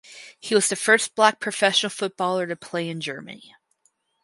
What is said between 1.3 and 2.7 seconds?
professional footballer to